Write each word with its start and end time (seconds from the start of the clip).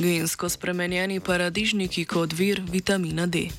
Gensko 0.00 0.48
spremenjeni 0.48 1.20
paradižniki 1.20 2.06
kot 2.08 2.32
vir 2.32 2.62
vitamina 2.72 3.26
D. 3.26 3.50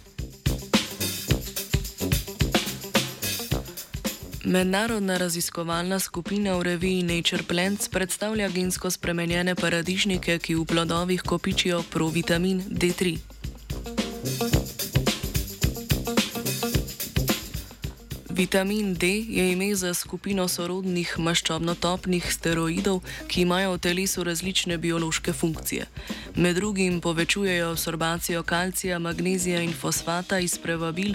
Mednarodna 4.46 5.18
raziskovalna 5.22 6.00
skupina 6.00 6.56
v 6.58 6.64
reviji 6.64 7.04
Nature 7.04 7.44
Plants 7.44 7.90
predstavlja 7.90 8.50
gensko 8.50 8.90
spremenjene 8.90 9.56
paradižnike, 9.56 10.40
ki 10.40 10.56
v 10.56 10.66
plodovih 10.66 11.22
kopičijo 11.22 11.84
provitamin 11.94 12.64
D3. 12.74 13.18
Vitamin 18.42 18.94
D 18.94 19.08
je 19.30 19.52
ime 19.52 19.76
za 19.76 19.94
skupino 19.94 20.48
sorodnih 20.48 21.12
maščobno-topnih 21.22 22.26
steroidov, 22.34 23.04
ki 23.30 23.44
imajo 23.46 23.76
v 23.76 23.82
telesu 23.86 24.24
različne 24.26 24.80
biološke 24.82 25.34
funkcije. 25.34 25.86
Med 26.36 26.56
drugim 26.56 26.98
povečujejo 27.02 27.70
absorbacijo 27.70 28.42
kalcija, 28.44 29.00
magnezija 29.00 29.62
in 29.62 29.74
fosfata 29.74 30.40
iz 30.40 30.58
prevabil, 30.58 31.14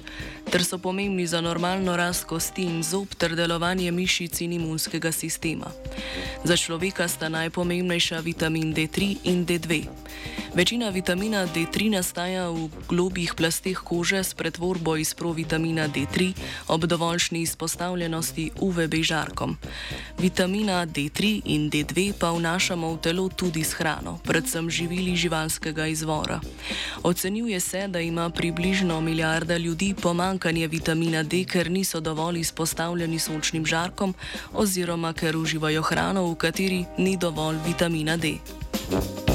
ter 0.52 0.64
so 0.64 0.78
pomembni 0.78 1.26
za 1.26 1.40
normalno 1.40 1.96
rast 1.96 2.24
kosti 2.30 2.62
in 2.62 2.82
zob 2.82 3.18
ter 3.18 3.34
delovanje 3.34 3.90
mišic 3.90 4.40
in 4.40 4.52
imunskega 4.52 5.12
sistema. 5.12 5.74
Za 6.44 6.56
človeka 6.56 7.08
sta 7.08 7.28
najpomembnejša 7.28 8.22
vitamin 8.22 8.74
D3 8.74 9.16
in 9.24 9.46
D2. 9.46 9.82
Večina 10.56 10.88
vitamina 10.88 11.44
D3 11.44 11.90
nastaja 11.90 12.48
v 12.48 12.70
globih 12.88 13.34
plasteh 13.36 13.76
kože 13.76 14.24
s 14.24 14.32
pretvorbo 14.32 14.96
iz 14.96 15.12
provitamina 15.12 15.84
D3 15.84 16.32
ob 16.72 16.86
dovoljšni 17.16 17.40
izpostavljenosti 17.40 18.50
UVB 18.60 18.94
žarkom. 19.02 19.56
Vitamina 20.18 20.86
D3 20.86 21.40
in 21.44 21.70
D2 21.70 22.12
pa 22.20 22.30
vnašamo 22.30 22.92
v 22.92 22.98
telo 23.00 23.28
tudi 23.28 23.64
s 23.64 23.72
hrano, 23.72 24.18
predvsem 24.24 24.70
živili 24.70 25.16
živalskega 25.16 25.86
izvora. 25.86 26.40
Ocenjuje 27.02 27.60
se, 27.60 27.88
da 27.88 28.00
ima 28.00 28.30
približno 28.30 29.00
milijarda 29.00 29.56
ljudi 29.56 29.94
pomankanje 30.02 30.68
vitamina 30.68 31.22
D, 31.22 31.44
ker 31.44 31.70
niso 31.70 32.00
dovolj 32.00 32.40
izpostavljeni 32.40 33.18
sončnim 33.18 33.66
žarkom 33.66 34.14
oziroma 34.52 35.12
ker 35.12 35.36
uživajo 35.36 35.82
hrano, 35.82 36.26
v 36.30 36.34
kateri 36.34 36.84
ni 36.98 37.16
dovolj 37.16 37.56
vitamina 37.66 38.16
D. 38.16 38.38
Thank 38.88 39.20
you. 39.20 39.25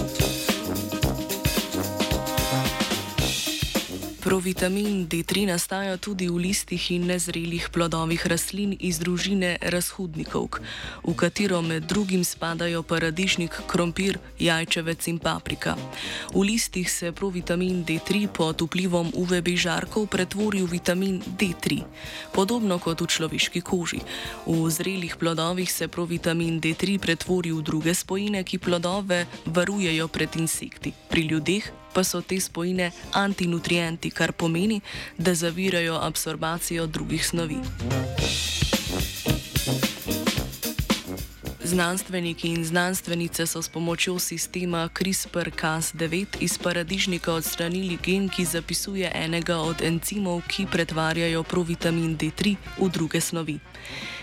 Provitamin 4.21 5.09
D3 5.09 5.49
nastaja 5.49 5.97
tudi 5.97 6.29
v 6.29 6.37
listih 6.37 6.93
in 6.93 7.09
nezrelih 7.09 7.73
plodovih 7.73 8.21
rastlin 8.29 8.77
iz 8.77 9.01
družine 9.01 9.57
razhudnikov, 9.57 10.61
v 11.01 11.13
katero 11.17 11.57
med 11.65 11.89
drugim 11.89 12.21
spadajo 12.21 12.85
paradižnik, 12.85 13.65
krompir, 13.65 14.21
jajčevec 14.37 15.09
in 15.09 15.17
paprika. 15.17 15.73
V 16.37 16.45
listih 16.45 16.85
se 16.85 17.09
provitamin 17.09 17.81
D3 17.81 18.29
pod 18.29 18.61
vplivom 18.61 19.09
UVB 19.09 19.57
žarkov 19.57 20.05
pretvori 20.05 20.61
v 20.61 20.69
vitamin 20.69 21.17
D3, 21.17 21.81
podobno 22.29 22.77
kot 22.77 23.01
v 23.01 23.09
človeški 23.09 23.65
koži. 23.65 24.05
V 24.45 24.69
zrelih 24.69 25.17
plodovih 25.17 25.65
se 25.65 25.89
provitamin 25.89 26.61
D3 26.61 27.01
pretvori 27.01 27.49
v 27.49 27.65
druge 27.65 27.97
spojine, 27.97 28.45
ki 28.45 28.61
plodove 28.61 29.25
varujejo 29.49 30.05
pred 30.13 30.29
insekti. 30.37 30.93
Pri 31.09 31.25
ljudeh 31.25 31.80
pa 31.93 32.03
so 32.03 32.21
te 32.21 32.39
spojine 32.39 32.91
antinutrienti, 33.13 34.11
kar 34.11 34.31
pomeni, 34.31 34.81
da 35.17 35.33
zavirajo 35.33 35.99
absorbacijo 36.01 36.87
drugih 36.87 37.27
snovi. 37.27 37.57
Znanstveniki 41.63 42.47
in 42.47 42.65
znanstvenice 42.65 43.45
so 43.47 43.61
s 43.61 43.69
pomočjo 43.69 44.19
sistema 44.19 44.89
CRISPR-Cas9 44.93 46.25
iz 46.39 46.57
paradižnika 46.57 47.33
odstranili 47.33 47.97
gen, 48.03 48.29
ki 48.29 48.45
zapisuje 48.45 49.11
enega 49.15 49.57
od 49.57 49.81
encimov, 49.81 50.41
ki 50.47 50.65
pretvarjajo 50.71 51.43
provitamin 51.43 52.17
D3 52.17 52.55
v 52.77 52.89
druge 52.89 53.21
snovi. 53.21 53.59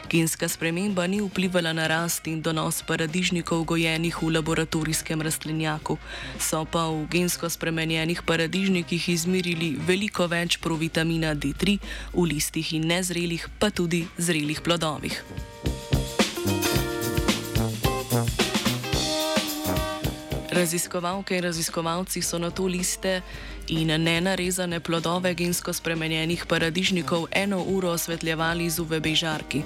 Genska 0.08 0.48
sprememba 0.48 1.06
ni 1.06 1.20
vplivala 1.20 1.72
na 1.76 1.84
rast 1.86 2.24
in 2.26 2.40
donos 2.40 2.80
paradižnikov 2.80 3.64
gojenih 3.68 4.16
v 4.22 4.30
laboratorijskem 4.40 5.20
rastlinjaku, 5.20 5.98
so 6.40 6.64
pa 6.64 6.88
v 6.88 7.04
gensko 7.12 7.50
spremenjenih 7.52 8.24
paradižnikih 8.24 9.08
izmerili 9.12 9.76
veliko 9.76 10.24
več 10.24 10.56
provitamina 10.64 11.36
D3 11.36 11.76
v 12.16 12.24
listih 12.24 12.72
in 12.80 12.88
nezrelih, 12.88 13.44
pa 13.60 13.68
tudi 13.68 14.08
zrelih 14.16 14.64
plodovih. 14.64 15.20
Raziskovalke 20.58 21.36
in 21.36 21.42
raziskovalci 21.42 22.22
so 22.22 22.38
na 22.38 22.50
to 22.50 22.66
liste 22.66 23.22
in 23.68 23.88
nenarezane 24.02 24.80
plodove 24.80 25.34
gensko 25.34 25.72
spremenjenih 25.72 26.46
paradižnikov 26.46 27.26
eno 27.30 27.62
uro 27.62 27.90
osvetljevali 27.90 28.70
z 28.70 28.80
UVB 28.80 29.06
žarki. 29.14 29.62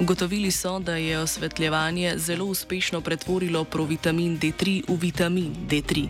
Ugotovili 0.00 0.50
so, 0.50 0.78
da 0.78 0.96
je 0.96 1.18
osvetljevanje 1.18 2.12
zelo 2.16 2.44
uspešno 2.44 3.00
pretvorilo 3.00 3.64
provitamin 3.64 4.38
D3 4.38 4.82
v 4.88 4.96
vitamin 5.00 5.54
D3. 5.70 6.08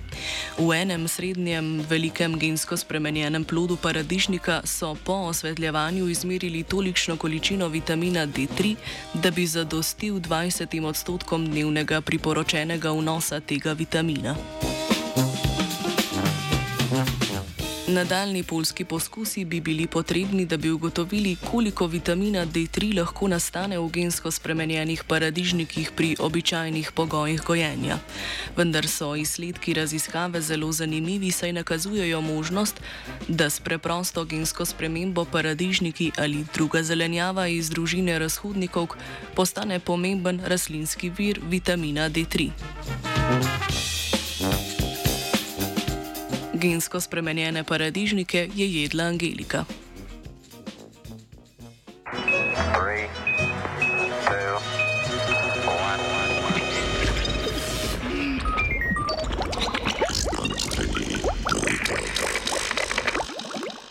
V 0.59 0.73
enem 0.73 1.09
srednjem 1.09 1.87
velikem 1.89 2.39
gensko 2.39 2.77
spremenjenem 2.77 3.45
plodu 3.45 3.77
paradižnika 3.77 4.61
so 4.65 4.97
po 5.05 5.13
osvetljevanju 5.13 6.09
izmerili 6.09 6.63
tolikšno 6.63 7.17
količino 7.17 7.69
vitamina 7.69 8.27
D3, 8.27 8.75
da 9.15 9.31
bi 9.31 9.47
zadostil 9.47 10.15
20 10.15 10.85
odstotkom 10.85 11.47
dnevnega 11.47 12.01
priporočenega 12.01 12.91
vnosa 12.91 13.41
tega 13.41 13.73
vitamina. 13.73 14.26
Nadaljni 17.89 18.43
polski 18.43 18.85
poskusi 18.85 19.45
bi 19.45 19.61
bili 19.61 19.87
potrebni, 19.87 20.47
da 20.47 20.57
bi 20.57 20.71
ugotovili, 20.71 21.37
koliko 21.51 21.87
vitamina 21.87 22.47
D3 22.47 22.97
lahko 22.97 23.29
nastane 23.29 23.79
v 23.79 23.89
gensko 23.91 24.31
spremenjenih 24.31 25.05
paradižnikih 25.05 25.91
pri 25.97 26.17
običajnih 26.19 26.93
pogojih 26.93 27.43
gojenja. 27.43 27.99
Vendar 28.57 28.89
so 28.89 29.15
izsledki 29.17 29.75
raziskave 29.75 30.41
zelo 30.41 30.73
zanimivi, 30.73 31.31
saj 31.31 31.53
nakazujejo 31.53 32.21
možnost, 32.21 32.81
da 33.29 33.51
s 33.51 33.61
preprosto 33.61 34.25
gensko 34.25 34.65
spremembo 34.65 35.25
paradižniki 35.25 36.11
ali 36.19 36.45
druga 36.55 36.83
zelenjava 36.83 37.47
iz 37.49 37.71
družine 37.71 38.19
razhodnikov 38.19 38.89
postane 39.35 39.81
pomemben 39.81 40.41
rastlinski 40.45 41.11
vir 41.11 41.41
vitamina 41.49 42.11
D3. 42.11 42.51
Gensko 46.67 47.01
spremenjene 47.01 47.65
paradižnike 47.65 48.49
je 48.55 48.83
jedla 48.83 49.05
Angelika. 49.05 49.65